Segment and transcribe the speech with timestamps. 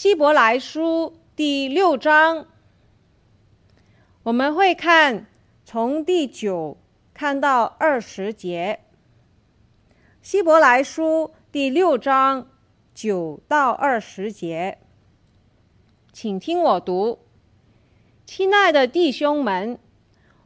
[0.02, 2.46] 《希伯来书》第六章，
[4.22, 5.26] 我们会看
[5.62, 6.78] 从第九
[7.12, 8.80] 看到二十节，
[10.22, 12.48] 《希伯来书》第六章
[12.94, 14.78] 九到二十节，
[16.14, 17.18] 请听我读：
[18.24, 19.78] 亲爱的弟兄们，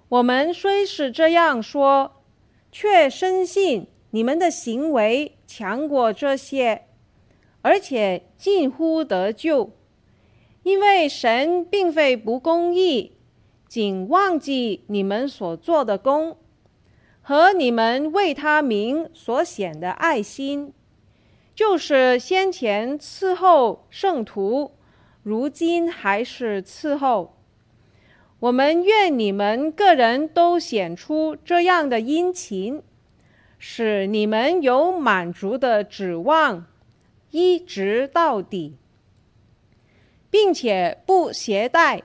[0.09, 2.25] 我们虽是这样说，
[2.73, 6.89] 却深信你们的行为强过这些。
[7.65, 9.71] 而且近乎得救，
[10.65, 13.13] 因为神并非不公义，
[13.67, 16.37] 仅忘记你们所做的工
[17.23, 20.75] 和你们为他名所显的爱心，
[21.55, 24.73] 就是先前伺候圣徒，
[25.23, 27.39] 如今还是伺候。
[28.41, 32.83] 我们愿你们个人都显出这样的殷勤，
[33.59, 36.67] 使你们有满足的指望。
[37.35, 38.77] 一直到底，
[40.31, 42.05] 并且不携带，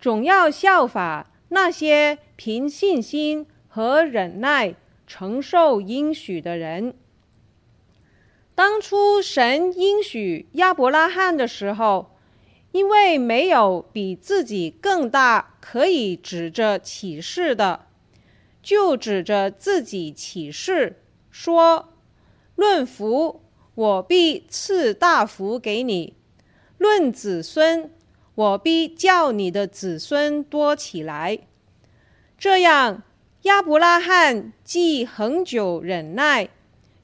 [0.00, 4.74] 总要效法那些凭信心和忍耐
[5.06, 6.94] 承受应许的人。
[8.54, 12.16] 当初神应许亚伯拉罕的时候，
[12.72, 17.84] 因为没有比自己更大可以指着起誓的，
[18.62, 21.92] 就指着自己起誓说
[22.56, 23.42] ：“论福。”
[23.76, 26.14] 我必赐大福给你，
[26.78, 27.90] 论子孙，
[28.34, 31.40] 我必叫你的子孙多起来。
[32.38, 33.02] 这样，
[33.42, 36.48] 亚伯拉罕既恒久忍耐，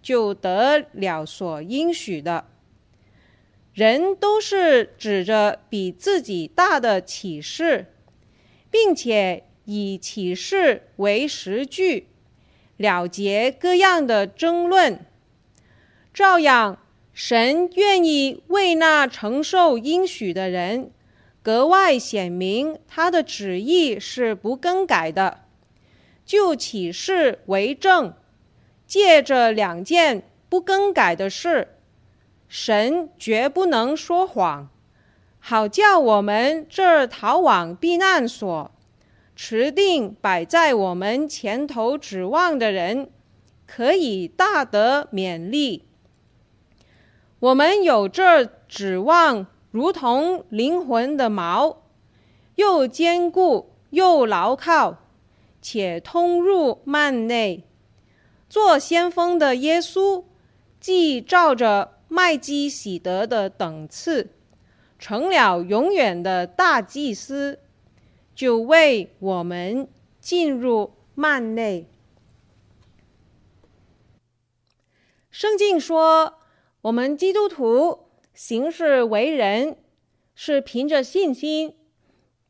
[0.00, 2.46] 就得了所应许的。
[3.74, 7.92] 人都是指着比自己大的启示，
[8.70, 12.08] 并且以启示为实据，
[12.78, 15.04] 了结各样的争论。
[16.14, 16.78] 照样，
[17.14, 20.90] 神愿意为那承受应许的人，
[21.42, 25.40] 格外显明他的旨意是不更改的，
[26.26, 28.12] 就起誓为证，
[28.86, 31.76] 借着两件不更改的事，
[32.46, 34.68] 神绝不能说谎，
[35.38, 38.70] 好叫我们这逃往避难所、
[39.34, 43.10] 持定摆在我们前头指望的人，
[43.66, 45.84] 可以大得勉励。
[47.42, 51.78] 我们有这指望，如同灵魂的锚，
[52.54, 54.98] 又坚固又牢靠，
[55.60, 57.64] 且通入幔内。
[58.48, 60.22] 做先锋的耶稣，
[60.78, 64.30] 既照着麦基洗德的等次，
[65.00, 67.58] 成了永远的大祭司，
[68.36, 69.88] 就为我们
[70.20, 71.88] 进入幔内。
[75.32, 76.34] 圣经说。
[76.82, 79.78] 我们基督徒行事为人，
[80.34, 81.76] 是凭着信心，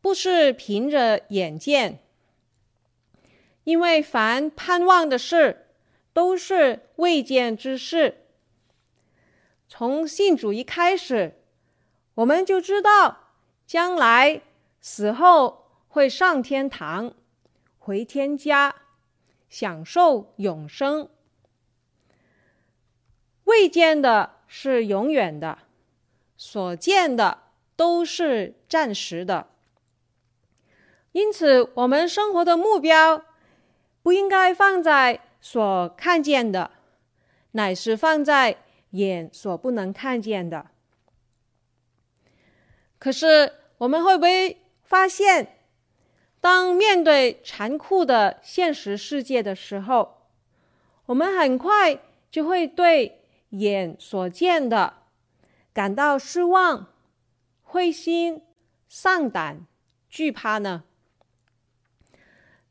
[0.00, 1.98] 不是凭着眼见。
[3.64, 5.66] 因为凡盼望的事，
[6.14, 8.24] 都是未见之事。
[9.68, 11.34] 从信主一开始，
[12.14, 13.34] 我们就知道
[13.66, 14.40] 将来
[14.80, 17.12] 死后会上天堂，
[17.78, 18.74] 回天家，
[19.50, 21.10] 享受永生。
[23.52, 25.58] 未见的是永远的，
[26.38, 27.42] 所见的
[27.76, 29.48] 都是暂时的。
[31.12, 33.22] 因此，我们生活的目标
[34.02, 36.70] 不应该放在所看见的，
[37.50, 38.56] 乃是放在
[38.92, 40.68] 眼所不能看见的。
[42.98, 45.58] 可是，我们会不会发现，
[46.40, 50.22] 当面对残酷的现实世界的时候，
[51.04, 51.98] 我们很快
[52.30, 53.21] 就会对
[53.52, 54.94] 眼所见的，
[55.74, 56.88] 感到失望、
[57.60, 58.42] 灰心、
[58.88, 59.66] 丧胆、
[60.08, 60.84] 惧怕呢？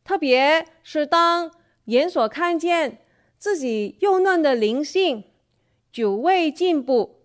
[0.04, 1.52] 特别是当
[1.86, 3.06] 眼所看见
[3.38, 5.24] 自己幼嫩的灵性
[5.92, 7.22] 久未进步，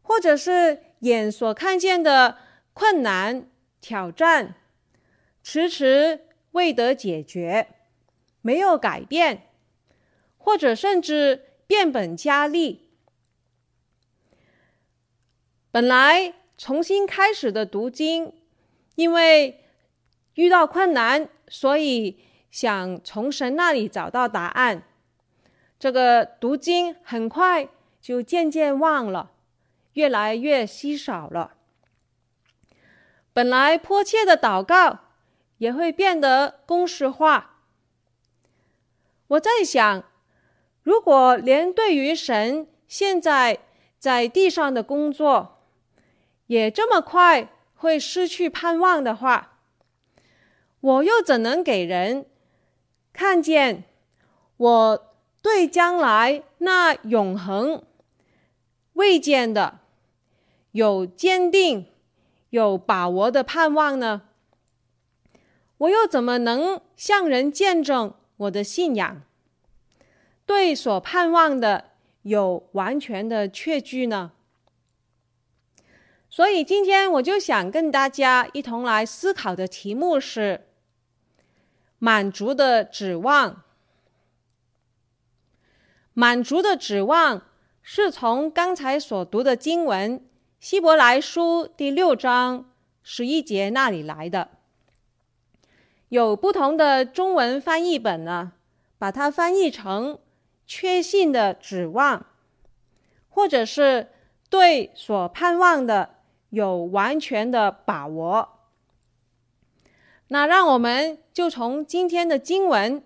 [0.00, 2.38] 或者是眼所看见的
[2.72, 3.50] 困难、
[3.82, 4.54] 挑战
[5.42, 7.68] 迟迟未得解决，
[8.40, 9.48] 没有改变，
[10.38, 11.42] 或者甚至。
[11.66, 12.88] 变本加厉。
[15.70, 18.32] 本来重新开始的读经，
[18.94, 19.64] 因为
[20.34, 22.20] 遇到困难，所以
[22.50, 24.84] 想从神那里找到答案。
[25.78, 27.68] 这个读经很快
[28.00, 29.32] 就渐渐忘了，
[29.94, 31.54] 越来越稀少了。
[33.32, 35.00] 本来迫切的祷告，
[35.58, 37.60] 也会变得公式化。
[39.26, 40.04] 我在想。
[40.86, 43.58] 如果连对于神现在
[43.98, 45.58] 在地上的工作
[46.46, 49.58] 也这么快会失去盼望的话，
[50.78, 52.26] 我又怎能给人
[53.12, 53.82] 看见
[54.56, 57.82] 我对将来那永恒
[58.92, 59.80] 未见的、
[60.70, 61.86] 有坚定、
[62.50, 64.22] 有把握的盼望呢？
[65.78, 69.22] 我又怎么能向人见证我的信仰，
[70.46, 71.90] 对所盼望的
[72.22, 74.32] 有完全的确据呢？
[76.30, 80.68] 所以今天我就想跟大家一同来思考的题目是：
[81.98, 83.62] 满足的指望。
[86.12, 87.42] 满足的指望
[87.82, 90.18] 是从刚才所读的经文
[90.60, 92.70] 《希伯来书》第六章
[93.02, 94.50] 十一节那里来的。
[96.08, 98.52] 有不同的中文翻译本呢，
[98.98, 100.18] 把它翻译成
[100.66, 102.26] “确信的指望”，
[103.28, 104.08] 或者是
[104.48, 106.16] 对所盼望的
[106.50, 108.60] 有完全的把握。
[110.28, 113.00] 那让我们就从今天的经文《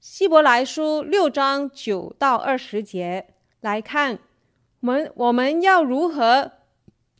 [0.00, 4.18] 希伯来书》六章九到二十节来看，
[4.80, 6.52] 我们我们要如何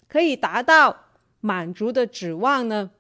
[0.09, 1.05] 可以达到
[1.41, 2.91] 满足的指望呢？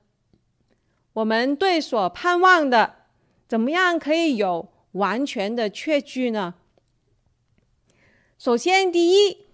[1.15, 2.94] 我们对所盼望的，
[3.49, 6.55] 怎么样可以有完全的确据呢？
[8.39, 9.47] 首先，第一，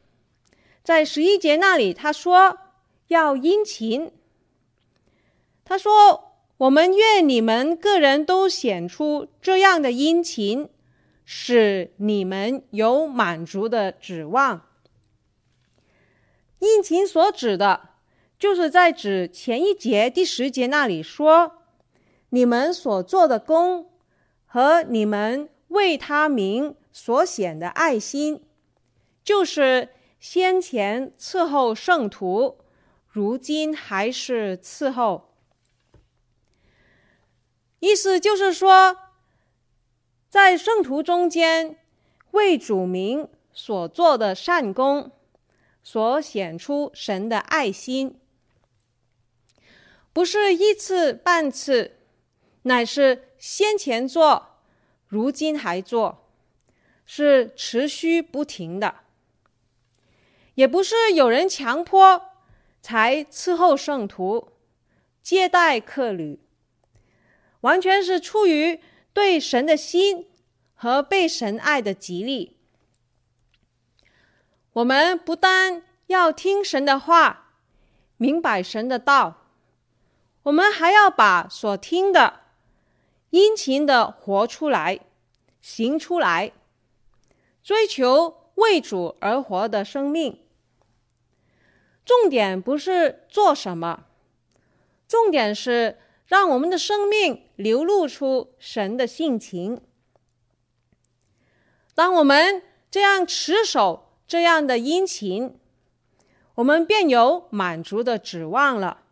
[0.82, 2.58] 在十一节那里，他说
[3.08, 4.12] 要殷勤。
[5.64, 10.68] 他说：“我们愿你们个人都显出这样的殷勤，
[11.24, 14.66] 使你们有满足的指望。”
[16.60, 17.90] 殷勤所指的。
[18.38, 21.52] 就是在指前一节第十节那里说，
[22.28, 23.90] 你们所做的工
[24.46, 28.42] 和你们为他名所显的爱心，
[29.22, 32.58] 就是先前伺候圣徒，
[33.08, 35.34] 如今还是伺候。
[37.80, 38.96] 意思就是说，
[40.30, 41.78] 在圣徒中间
[42.30, 45.12] 为主名所做的善功，
[45.82, 48.18] 所显出神的爱心。
[50.12, 51.95] 不是一次半次，
[52.66, 54.58] 乃是先前做，
[55.06, 56.28] 如今还做，
[57.04, 58.96] 是持续不停的。
[60.54, 62.32] 也不是有人强迫
[62.82, 64.52] 才伺候圣徒、
[65.22, 66.40] 接待客旅，
[67.60, 68.80] 完全是出于
[69.12, 70.26] 对神的心
[70.74, 72.56] 和被神爱的激励。
[74.72, 77.52] 我们不但要听神的话，
[78.16, 79.44] 明白神的道。
[80.42, 82.40] 我们还要把所听的
[83.36, 84.98] 殷勤的活出来、
[85.60, 86.52] 行出来，
[87.62, 90.40] 追求为主而活的生命。
[92.02, 94.04] 重点不是做什么，
[95.06, 99.82] 重点是让我们的生命流露出神的性情。
[101.94, 105.58] 当我们这样持守这样的殷勤，
[106.54, 109.02] 我们便有满足的指望了。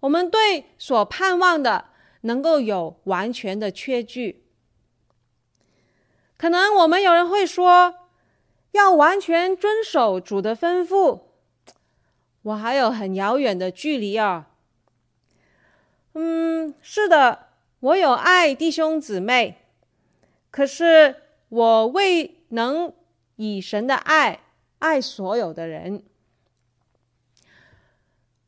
[0.00, 1.90] 我们对所盼望的
[2.22, 4.44] 能够有完全的确据。
[6.36, 7.94] 可能我们有人会说，
[8.72, 11.20] 要完全遵守主的吩咐，
[12.42, 14.50] 我还有很遥远的距离啊。
[16.14, 17.48] 嗯，是的，
[17.80, 19.58] 我有爱弟兄姊妹，
[20.50, 21.16] 可是
[21.48, 22.92] 我未能
[23.36, 24.40] 以神的爱
[24.78, 26.04] 爱所有的人，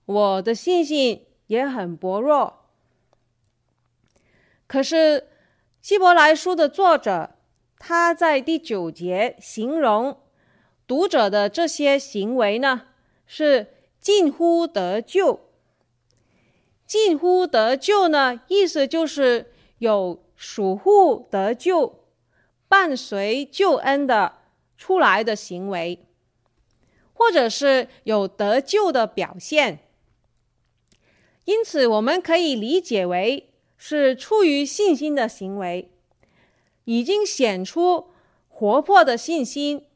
[0.07, 1.27] 我的信心。
[1.51, 2.60] 也很薄弱。
[4.71, 5.27] 可是
[5.83, 7.31] 希伯来书的作者，
[7.77, 10.17] 他在第九节形容
[10.87, 12.83] 读者的这些行为呢，
[13.27, 15.41] 是近乎得救。
[16.87, 22.05] 近乎得救呢，意思就是有属乎得救、
[22.69, 24.37] 伴随救恩的
[24.77, 26.07] 出来的行为，
[27.13, 29.81] 或者是有得救的表现。
[31.45, 33.50] 因此，我们可以理解为
[33.83, 35.91] 是出于信心的行为，
[36.85, 38.11] 已经显出
[38.47, 39.87] 活泼的信心，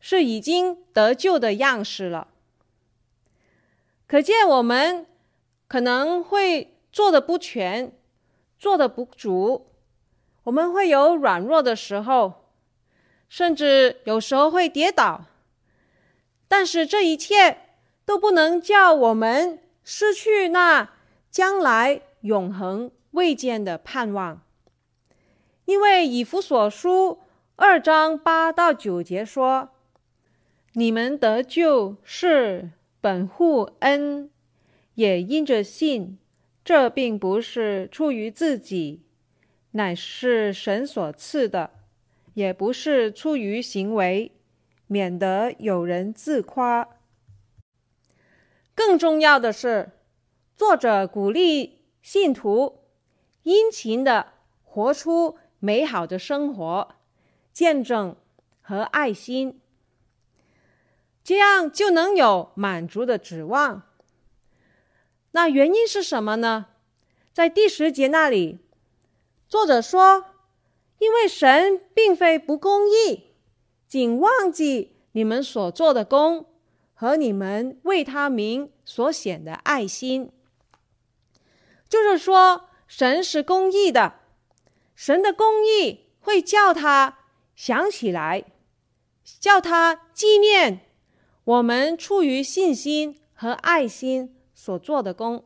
[0.00, 2.28] 是已经得救的样式了。
[4.06, 5.04] 可见我们
[5.66, 7.92] 可能会做的不全，
[8.58, 9.66] 做的不足，
[10.44, 12.46] 我们会有软弱的时候，
[13.28, 15.26] 甚至有时候会跌倒。
[16.48, 17.58] 但是这一切
[18.06, 19.60] 都不能叫我们。
[19.90, 20.90] 失去那
[21.30, 24.42] 将来永恒未见的盼望，
[25.64, 27.20] 因为以弗所书
[27.56, 29.70] 二章八到九节说
[30.74, 34.30] ：“你们得救是本乎恩，
[34.94, 36.18] 也因着信。
[36.64, 39.02] 这并不是出于自己，
[39.70, 41.70] 乃是神所赐的；
[42.34, 44.32] 也不是出于行为，
[44.86, 46.86] 免得有人自夸。
[48.74, 49.92] 更重要的是，
[50.54, 52.80] 作者鼓励信徒
[53.42, 56.94] 殷勤的活出美好的生活，
[57.52, 58.16] 见证
[58.60, 59.60] 和爱心，
[61.24, 63.82] 这样就能有满足的指望。
[65.32, 66.66] 那原因是什么呢？
[67.32, 68.58] 在第十节那里，
[69.48, 70.24] 作者说
[70.98, 73.34] ：“因为神并非不公义，
[73.86, 76.46] 仅忘记你们所做的工
[76.94, 80.32] 和你们为他名所显的爱心。”
[81.88, 84.14] 就是说，神是公义的，
[84.96, 87.18] 神的公义会叫他
[87.54, 88.44] 想起来，
[89.38, 90.80] 叫他纪念
[91.44, 95.44] 我们出于信心和爱心所做的工，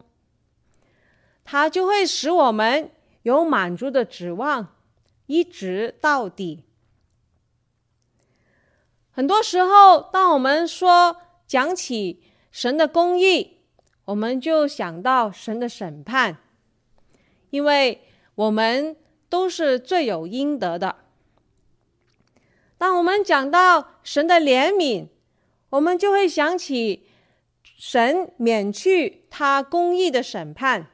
[1.45, 2.91] 他就会使我们
[3.23, 4.77] 有满足的指望，
[5.27, 6.65] 一直到底。
[9.11, 13.59] 很多时候，当我们说讲起神的公义，
[14.07, 16.39] 我们就想到神的审判，
[17.53, 18.03] 因为
[18.35, 18.97] 我们
[19.29, 20.97] 都是罪有应得的。
[22.77, 25.07] 当我们讲到神的怜悯，
[25.71, 27.07] 我们就会想起。
[27.85, 30.93] 神免去他公义的审判，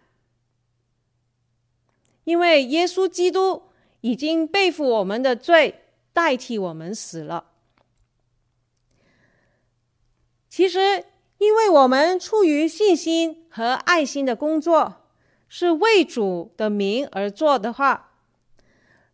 [2.25, 3.65] 因为耶稣基督
[4.01, 5.83] 已经背负我们的罪，
[6.15, 7.51] 代替我们死了。
[10.49, 11.05] 其实，
[11.37, 14.98] 因为我们出于信心和爱心的工作，
[15.49, 18.13] 是为主的名而做的话，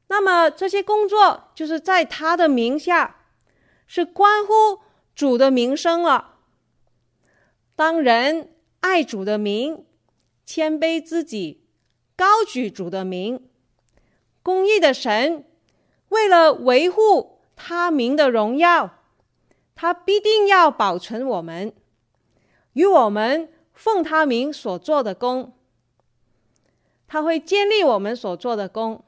[0.08, 3.16] 那么这些工作就是在他的名下，
[3.86, 4.80] 是关乎
[5.14, 6.38] 主的名声了。
[7.76, 9.84] 当人爱主的名，
[10.44, 11.64] 谦卑自己，
[12.16, 13.48] 高举主的名，
[14.42, 15.44] 公义的神
[16.10, 18.98] 为了维护他名的荣耀，
[19.74, 21.72] 他必定要保存我们，
[22.74, 25.56] 与我们奉他名所做的工，
[27.06, 29.04] 他会建立我们所做的工，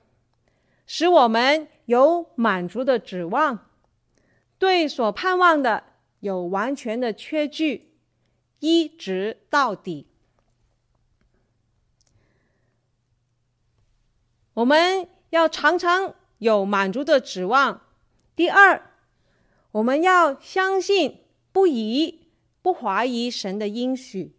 [0.87, 3.71] 使我们有满足的指望，
[4.59, 5.85] 对所盼望的
[6.21, 7.95] 有完全的确据。
[8.59, 10.07] 一直到底，
[14.55, 17.83] 我们要常常有满足的指望。
[18.35, 18.93] 第二，
[19.73, 22.29] 我们要相信、不疑、
[22.63, 24.36] 不怀疑神的应许。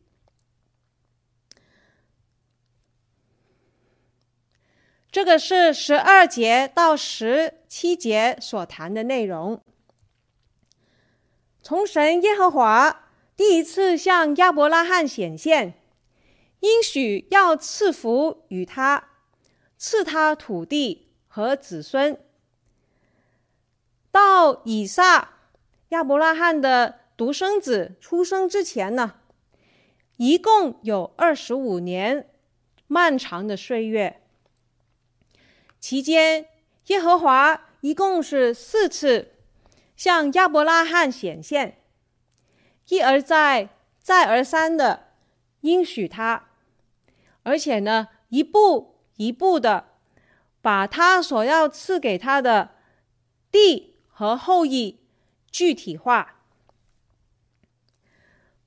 [5.18, 9.60] 这个是十二节到十七节所谈的内容。
[11.64, 13.06] 从神耶和华。
[13.36, 15.74] 第一次向亚伯拉罕显现，
[16.60, 19.10] 应许要赐福与他，
[19.76, 22.20] 赐他土地和子孙。
[24.12, 25.40] 到以撒，
[25.90, 29.16] 亚伯拉罕的独生子出生之前呢，
[30.18, 32.30] 一共有二十五年
[32.86, 34.22] 漫长的岁月。
[35.90, 36.50] 期间，
[36.88, 39.36] 耶和华一共是四次
[39.96, 41.82] 向亚伯拉罕显现。
[42.90, 45.14] 一而再、再而三的
[45.62, 46.50] 应许他，
[47.44, 49.92] 而且呢，一步一步的
[50.62, 52.72] 把他所要赐给他的
[53.50, 55.00] 地和后裔
[55.50, 56.42] 具体化。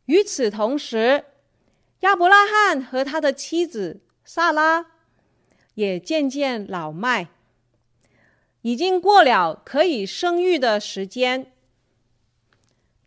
[0.06, 1.26] 与此同时，
[1.98, 4.86] 亚伯拉罕和他的妻子撒拉
[5.80, 7.28] 也渐渐老迈，
[8.60, 11.52] 已经过了可以生育的时间。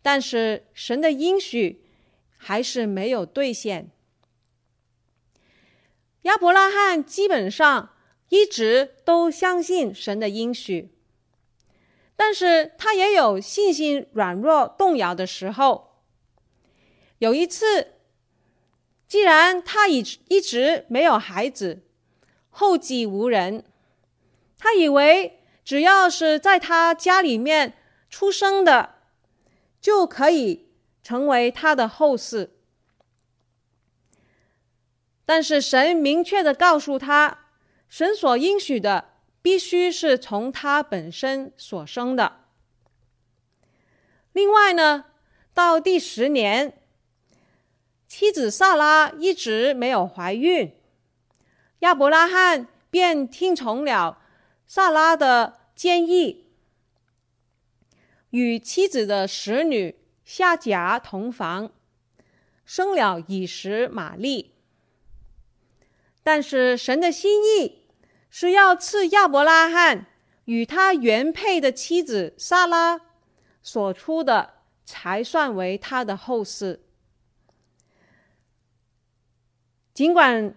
[0.01, 1.85] 但是神的应许
[2.35, 3.91] 还是没有兑现。
[6.23, 7.93] 亚伯拉罕基本上
[8.29, 10.89] 一直都相信神的应许，
[12.15, 16.01] 但是他也有信心软弱动摇的时候。
[17.19, 17.93] 有一次，
[19.07, 21.83] 既然他已一直没有孩子，
[22.53, 23.65] 后继无人，
[24.57, 27.73] 他以为只要是在他家里面
[28.09, 28.91] 出生的。
[29.81, 30.69] 就可以
[31.03, 32.51] 成为他的后嗣，
[35.25, 37.47] 但是神明确的告诉他，
[37.89, 39.09] 神所应许的
[39.41, 42.45] 必须是从他本身所生的。
[44.31, 45.07] 另外呢，
[45.53, 46.81] 到第十年，
[48.07, 50.73] 妻子撒拉一直没有怀孕，
[51.83, 54.21] 亚伯拉罕便听从了
[54.65, 56.47] 撒拉的建议。
[58.29, 61.71] 与妻子的使女夏甲同房，
[62.63, 64.55] 生了以实玛利。
[66.23, 67.83] 但是神的心意
[68.29, 70.05] 是要赐亚伯拉罕
[70.45, 73.01] 与他原配的妻子撒拉
[73.61, 74.53] 所出的，
[74.85, 76.79] 才算为他的后嗣。
[79.93, 80.55] 尽管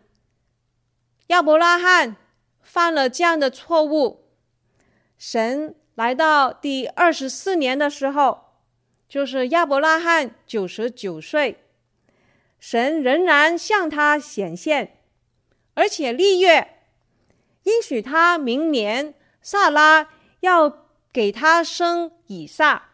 [1.29, 2.17] 亚伯拉罕
[2.63, 4.29] 犯了这样的错误，
[5.19, 8.53] 神来到第二十四年的时候，
[9.09, 11.65] 就是亚伯拉罕九十九岁，
[12.61, 15.01] 神仍然向他显现，
[15.75, 16.81] 而且立约，
[17.65, 20.09] 应许他明年萨拉
[20.41, 22.91] 要给他生以撒。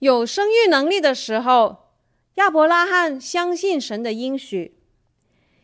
[0.00, 1.94] 有生育能力的时候，
[2.34, 4.79] 亚伯拉罕相信神的应许。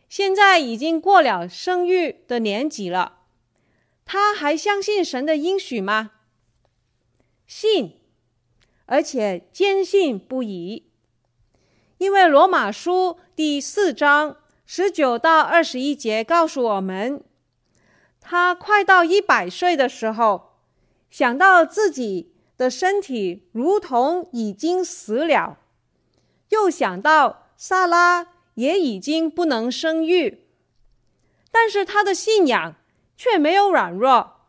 [0.09, 3.19] 现在已经过了生育的年纪了，
[4.05, 6.13] 他还相信神的应许吗？
[7.47, 8.01] 信，
[8.87, 10.91] 而且坚信不疑。
[11.99, 17.23] 因为罗马书第四章十九到二十一节告诉我们，
[18.21, 20.59] 他快到一百岁的时候，
[21.11, 22.33] 想到自己。
[22.59, 25.59] 的身体如同已经死了，
[26.49, 30.47] 又想到撒拉也已经不能生育，
[31.51, 32.75] 但是他的信仰
[33.17, 34.49] 却没有软弱，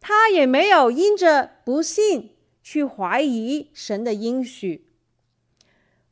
[0.00, 4.86] 他也没有因着不信去怀疑神的应许，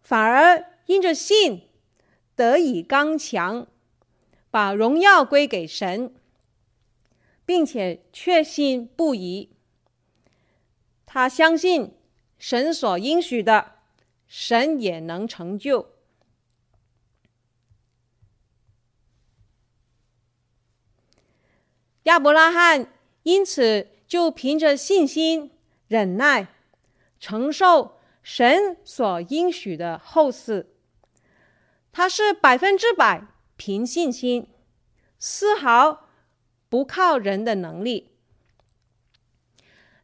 [0.01, 1.69] 反而因着信
[2.35, 3.67] 得以刚强，
[4.51, 6.15] 把荣耀归给神，
[7.47, 9.51] 并且确信不疑。
[11.07, 11.95] 他相信
[12.39, 13.73] 神所应许的，
[14.27, 15.96] 神也能成就。
[22.07, 22.87] 亚伯拉罕
[23.25, 25.51] 因此就凭着信心
[25.89, 26.47] 忍耐，
[27.19, 30.67] 承受神所应许的后嗣。
[31.91, 34.49] 他是百分之百凭信心，
[35.19, 36.09] 丝毫
[36.69, 38.13] 不靠人的能力。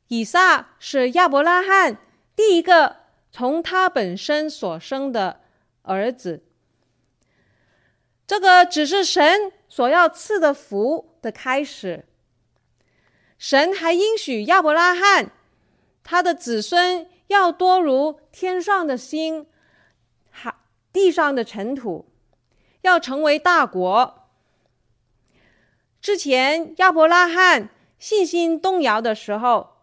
[0.08, 1.98] 以撒是亚伯拉罕
[2.34, 2.96] 第一个
[3.30, 5.40] 从他本身所生的
[5.82, 6.42] 儿子。
[8.26, 12.04] 这个只是神所要赐的福的开始。
[13.38, 15.32] 神还应许亚伯拉罕，
[16.04, 19.46] 他的子孙要多如天上的星，
[20.28, 20.54] 海
[20.92, 22.04] 地上的尘土，
[22.82, 24.28] 要成为大国。
[26.02, 29.78] 之前亚伯拉罕信心动摇的时候，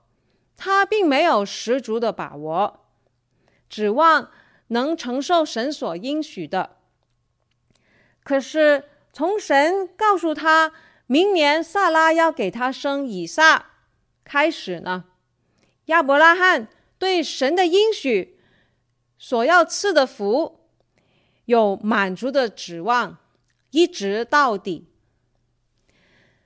[0.56, 2.86] 他并没有十足的把握，
[3.68, 4.30] 指望
[4.68, 6.78] 能承受神所应许的。
[8.24, 10.72] 可是从神告诉他
[11.08, 13.66] 明年萨拉要给他生以撒
[14.24, 15.06] 开始呢，
[15.86, 16.68] 亚伯拉罕
[16.98, 18.40] 对神的应许
[19.18, 20.60] 所要赐的福
[21.46, 23.18] 有满足的指望，
[23.72, 24.88] 一直到底。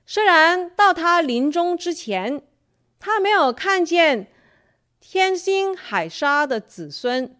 [0.06, 2.42] 虽然到他临终之前，
[2.98, 4.32] 他没有看见
[5.00, 7.36] 天星海沙的子孙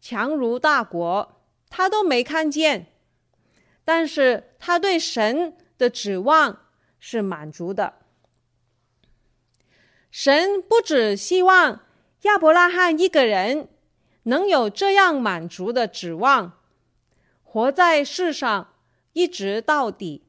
[0.00, 2.86] 强如大国，他都没看见。
[3.88, 6.66] 但是他对神的指望
[7.00, 7.94] 是满足的。
[10.10, 11.86] 神不只希望
[12.24, 13.70] 亚伯拉罕一个人
[14.24, 16.52] 能有这样满足的指望，
[17.42, 18.74] 活在世上
[19.14, 20.26] 一直到底。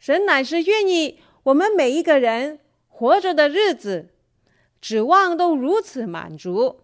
[0.00, 2.58] 神乃是愿意我们每一个人。
[2.88, 4.08] 活着的日子，
[4.80, 6.80] 指望都如此满足，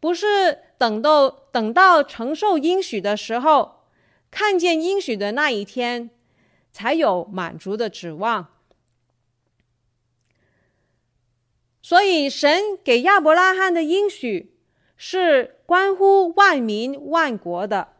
[0.00, 3.75] 不是等到等到承受应许的时候，
[4.30, 6.10] 看见应许的那一天，
[6.72, 8.48] 才有满足的指望。
[11.82, 14.58] 所以，神给亚伯拉罕的应许
[14.96, 17.94] 是关乎万民万国的，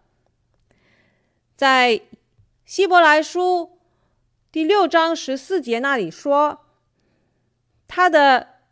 [1.57, 2.03] 在
[2.65, 3.79] 希伯来书
[4.51, 6.63] 第六章十四节那里说。
[7.89, 8.63] 他的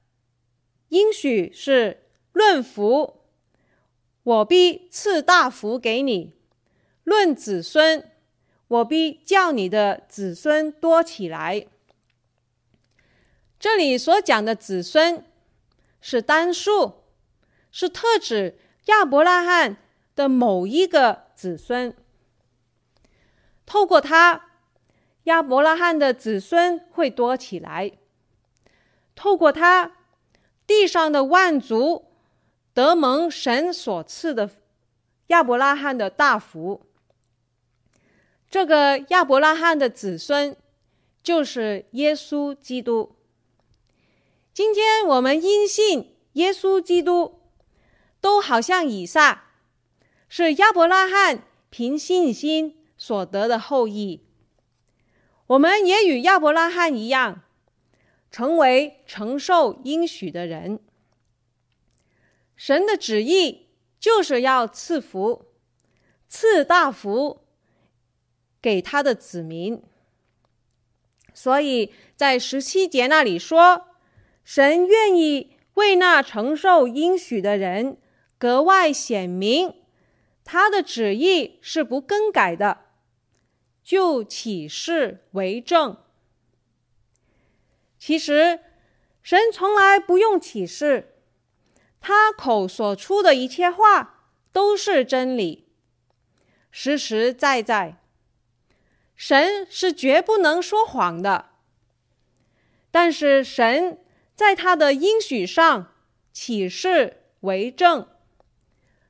[0.89, 3.21] 应许是论福，
[4.25, 6.34] 我必赐大福给你；
[7.05, 8.11] 论子孙，
[8.67, 11.67] 我必叫你的子孙多起来。
[13.61, 15.25] 这里所讲的子孙
[16.01, 17.05] 是单数，
[17.71, 19.77] 是特指亚伯拉罕
[20.15, 21.95] 的某一个子孙。
[23.67, 24.47] 透过他，
[25.25, 27.93] 亚伯拉罕的子孙会多起来。
[29.15, 29.93] 透过他，
[30.67, 32.07] 地上的万族
[32.73, 34.51] 得蒙神所赐的
[35.29, 36.87] 亚伯拉罕的大福。
[38.55, 40.57] 这个亚伯拉罕的子孙
[41.25, 43.17] 就是耶稣基督。
[44.53, 47.41] 今天我们因信耶稣基督，
[48.21, 49.47] 都好像以撒，
[50.29, 54.25] 是亚伯拉罕凭信心所得的后裔。
[55.49, 57.43] 我们也与亚伯拉罕一样，
[58.31, 60.79] 成为承受应许的人。
[62.55, 65.47] 神的旨意就是要赐福，
[66.29, 67.41] 赐大福
[68.65, 69.83] 给他的子民。
[71.35, 73.89] 所以在十七节那里说，
[74.43, 77.99] 神愿意为那承受应许的人
[78.39, 79.75] 格外显明，
[80.45, 82.87] 他的旨意是不更改的。
[83.83, 85.99] 就起誓为证。
[87.99, 88.61] 其实，
[89.23, 91.19] 神从来不用启示，
[92.01, 95.69] 他口所出的一切话都是真理，
[96.71, 98.01] 实实在在。
[99.17, 101.51] 神是绝不能说谎的。
[102.91, 103.99] 但是，神
[104.35, 105.93] 在他的应许上
[106.33, 108.09] 起誓为证，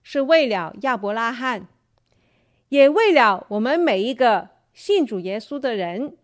[0.02, 1.68] 是为了亚伯拉罕，
[2.68, 4.50] 也为了我们每一个。
[4.74, 6.16] 信主耶稣的人，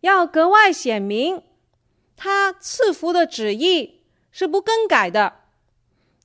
[0.00, 1.42] 要格外显明，
[2.14, 5.44] 他赐福的旨意是不更改的，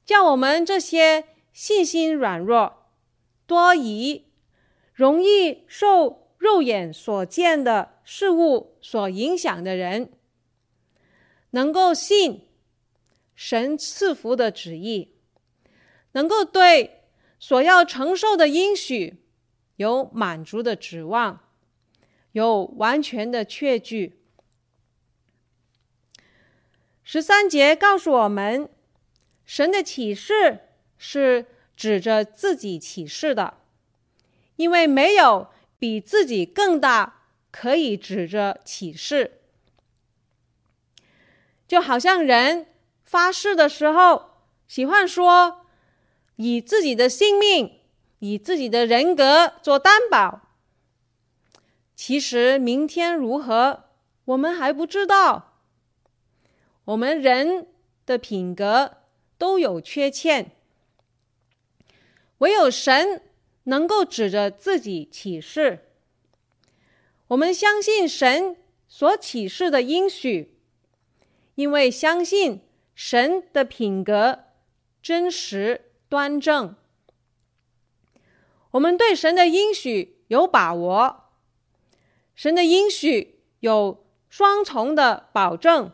[0.04, 2.88] 叫我们这些信心软弱、
[3.48, 4.26] 多疑、
[5.00, 10.12] 容易受肉眼所见的事物所影响的人，
[11.52, 12.50] 能够信
[13.34, 15.16] 神赐福的旨意，
[16.12, 17.06] 能够对
[17.40, 19.24] 所要承受的应许。
[19.78, 21.48] 有满足的指望，
[22.34, 24.22] 有完全的确据。
[27.02, 28.68] 十三节告诉我们，
[29.46, 30.60] 神的启示
[30.98, 31.46] 是
[31.78, 33.59] 指着自己启示的，
[34.60, 35.48] 因为没有
[35.80, 39.40] 比自己更大可以指着启示。
[41.66, 42.68] 就好像人
[43.06, 44.32] 发誓的时候，
[44.68, 45.66] 喜欢说
[46.36, 47.78] 以自己的性命。
[48.22, 50.42] 以自己的人格做担保，
[51.96, 53.86] 其实明天如何，
[54.26, 55.62] 我们还不知道。
[56.84, 57.68] 我们人
[58.06, 58.98] 的品格
[59.38, 60.52] 都有缺陷，
[62.40, 63.22] 唯有神
[63.70, 65.86] 能够指着自己启示。
[67.30, 70.58] 我们相信神所启示的应许，
[71.56, 72.62] 因为相信
[72.94, 74.46] 神的品格
[75.02, 76.76] 真实端正。
[78.72, 81.26] 我们对神的应许有把握，
[82.36, 85.92] 神的应许有双重的保证，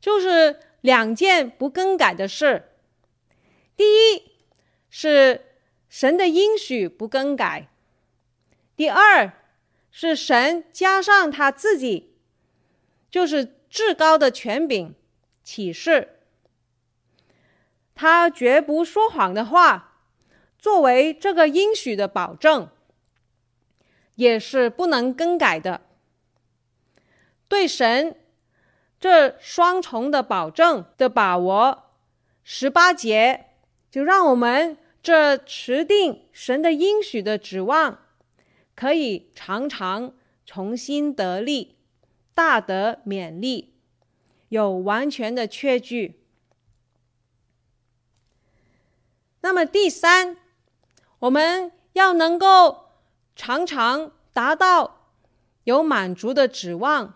[0.00, 2.72] 就是两件不更改的事。
[3.76, 4.32] 第一
[4.88, 5.49] 是
[5.90, 7.68] 神的应许不更改，
[8.76, 9.32] 第二
[9.90, 12.14] 是神加上他自己，
[13.10, 14.94] 就是至高的权柄
[15.42, 16.20] 启示，
[17.94, 19.88] 他绝不说谎的话。
[20.58, 22.68] 作为这个应许的保证，
[24.16, 25.80] 也是不能更改的。
[27.48, 28.14] 对神
[29.00, 31.90] 这双重的保证的把握，
[32.44, 33.46] 十八节
[33.90, 38.00] 就让我们这持定神的应许的指望，
[38.74, 41.76] 可以常常重新得力，
[42.34, 43.74] 大得勉励，
[44.48, 46.24] 有完全的确据。
[49.40, 50.36] 那么第三。
[51.20, 52.92] 我们要能够
[53.36, 55.10] 常常达到
[55.64, 57.12] 有满足的指望，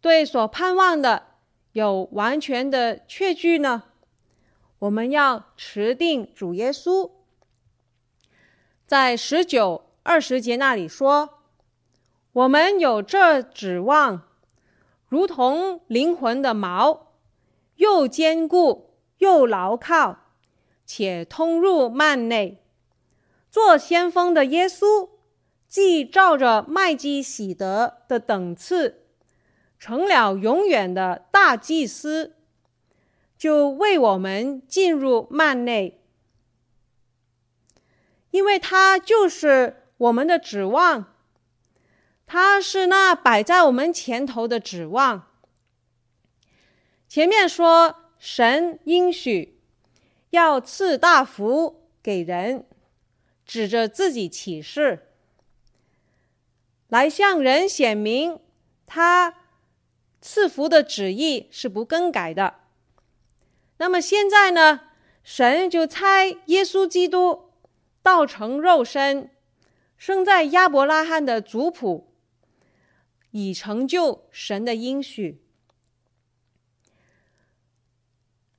[0.00, 1.26] 对所盼望的
[1.72, 3.82] 有完全的确据呢，
[4.82, 7.08] 我们要持定主耶稣。
[8.84, 11.38] 在十九、二十节那里说，
[12.32, 14.22] 我们有这指望，
[15.06, 16.98] 如同灵魂的锚，
[17.76, 20.18] 又坚固又牢靠，
[20.84, 22.64] 且通入幔内。
[23.52, 25.10] 做先锋的耶稣，
[25.68, 29.04] 既照着麦基洗德的等次，
[29.78, 32.34] 成了永远的大祭司，
[33.42, 36.00] 就为我们进入幔内，
[38.30, 41.12] 因为他就是我们的指望，
[42.24, 45.26] 他是那摆在我们前头的指望。
[47.08, 49.60] 前面说神应许
[50.30, 52.64] 要赐大福给人。
[53.44, 55.08] 指着自己启示，
[56.86, 58.38] 来向人显明
[58.86, 59.34] 他
[60.20, 62.61] 赐福的旨意是不更改的。
[63.82, 64.82] 那么现在呢，
[65.24, 67.50] 神就差耶稣基督
[68.00, 69.28] 道成肉身，
[69.98, 72.14] 生在亚伯拉罕的族谱，
[73.32, 75.42] 以成就神的应许。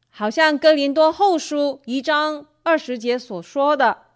[0.09, 4.07] 好像哥林多后书一章二十节所说的，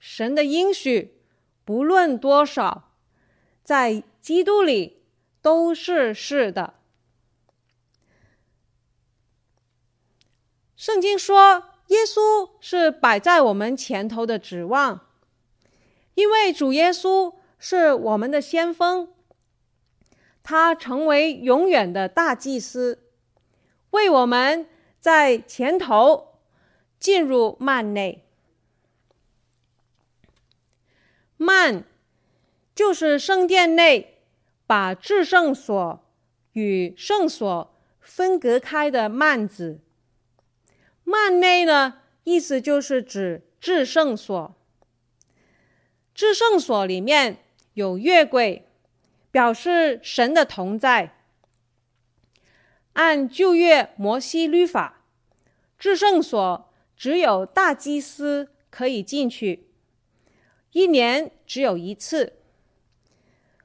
[0.00, 1.20] 神的应许
[1.64, 2.96] 不论多少，
[3.62, 5.04] 在基督里
[5.40, 6.74] 都是是的。
[10.78, 15.06] 圣经说，耶稣是摆在我们前头的指望，
[16.14, 19.12] 因为主耶稣是我们的先锋，
[20.42, 23.02] 他成为永远的大祭司，
[23.90, 24.66] 为我们。
[25.00, 26.40] 在前头
[26.98, 28.26] 进入幔内，
[31.38, 31.84] 幔
[32.74, 34.24] 就是圣殿内
[34.66, 36.04] 把至圣所
[36.54, 39.80] 与圣所分隔开的幔子。
[41.08, 44.54] 曼内呢，意思就是指至圣所。
[46.14, 47.38] 至圣所里面
[47.72, 48.68] 有月柜，
[49.30, 51.14] 表示神的同在。
[52.92, 55.02] 按旧约摩西律法，
[55.78, 59.70] 至圣所只有大祭司可以进去，
[60.72, 62.34] 一年只有一次，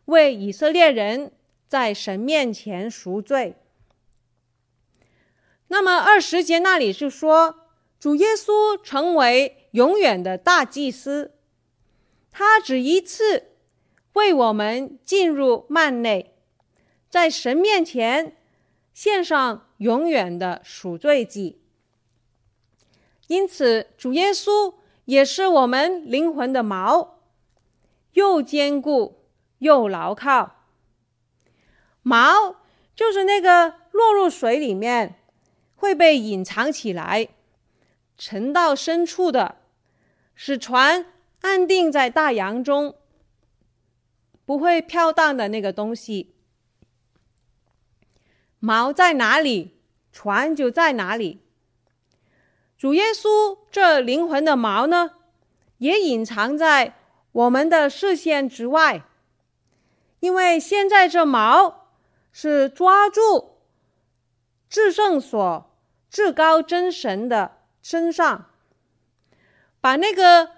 [0.05, 1.33] 为以色列人
[1.67, 3.57] 在神面前赎罪。
[5.67, 7.67] 那么二十节那里是说，
[7.99, 11.35] 主耶稣成为永远的大祭司，
[12.31, 13.51] 他只一次
[14.13, 16.35] 为我们进入幔内，
[17.09, 18.37] 在神面前。
[18.93, 21.59] 献上永远的赎罪祭，
[23.25, 27.13] 因此主耶稣也是我们灵魂的锚，
[28.11, 29.25] 又坚固
[29.57, 30.67] 又牢靠。
[32.03, 32.57] 锚
[32.95, 35.15] 就是那个落入水里面
[35.83, 37.27] 会被隐藏起来，
[38.17, 39.57] 沉到深处的，
[40.33, 41.07] 使船
[41.41, 42.95] 安定在大洋中，
[44.45, 46.33] 不会飘荡的那个东西。
[48.61, 49.81] 锚在哪里，
[50.13, 51.41] 船就在哪里。
[52.77, 55.11] 主耶稣这灵魂的锚呢，
[55.79, 56.95] 也隐藏在
[57.33, 59.03] 我们的视线之外，
[60.21, 61.73] 因为现在这锚
[62.31, 63.57] 是抓住
[64.69, 65.69] 至圣所
[66.13, 68.51] 至高真神的身上，
[69.81, 70.51] 把那个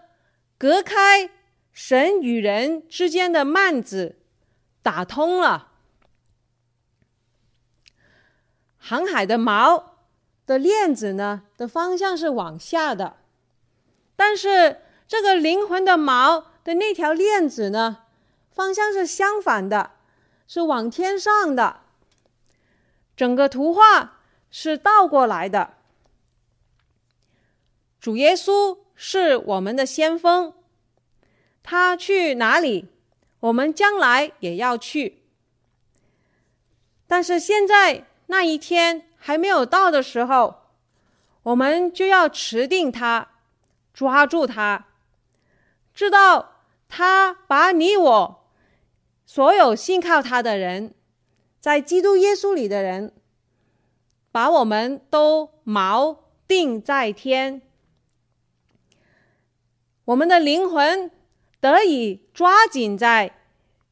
[0.57, 1.29] 隔开
[1.71, 4.17] 神与人之间的幔子
[4.81, 5.71] 打通了。
[8.77, 9.81] 航海的锚
[10.45, 13.15] 的链子呢，的方向是往下的，
[14.17, 18.03] 但是这个灵魂的锚的那条链子呢，
[18.51, 19.91] 方向是相反的，
[20.49, 21.79] 是往天上的。
[23.15, 24.14] 整个图画
[24.57, 25.73] 是倒过来的。
[27.99, 30.53] 主耶稣是我们的先锋，
[31.61, 32.87] 他去哪里，
[33.41, 35.23] 我们将来也要去。
[37.05, 38.05] 但是现在。
[38.27, 40.63] 那一天还没有到的时候，
[41.43, 43.33] 我们就要持定他，
[43.93, 44.87] 抓住他，
[45.93, 48.49] 知道他把你我
[49.27, 50.95] 所有信靠他的人，
[51.59, 53.13] 在基督耶稣里的人，
[54.35, 57.61] 把我们都锚定在天，
[60.03, 61.09] 我们的灵魂
[61.61, 63.33] 得以抓紧在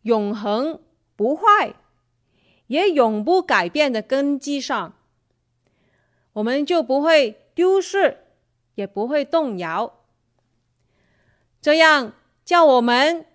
[0.02, 0.82] 永恒
[1.16, 1.76] 不坏。
[2.68, 4.94] 也永不改变的根基上，
[6.34, 8.18] 我们就不会丢失，
[8.76, 10.02] 也不会动摇。
[11.62, 12.12] 这样
[12.44, 13.26] 叫我们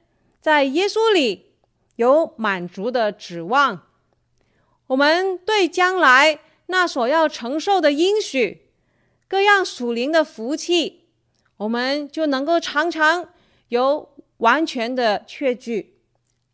[0.43, 1.55] 在耶稣里
[1.97, 3.87] 有满足的指望。
[4.89, 8.71] 我们对将来那所要承受的应许，
[9.27, 11.09] 各样属灵的福气，
[11.57, 13.31] 我们就能够常常
[13.69, 15.99] 有完全的确据，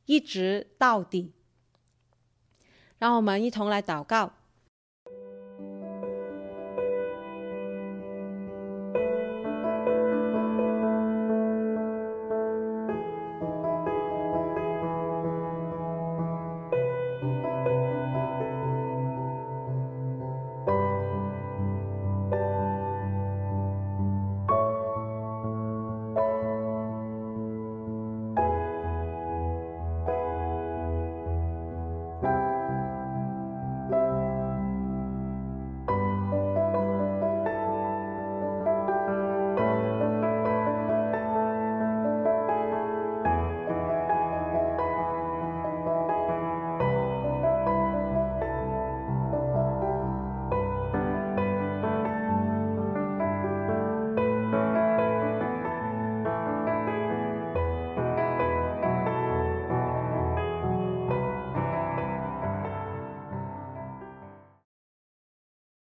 [0.06, 1.32] 一直到底。
[2.98, 4.32] 让我们一同来祷告。